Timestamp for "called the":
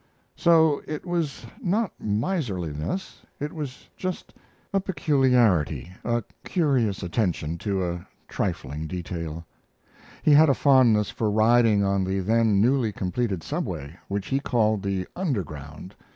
14.39-15.05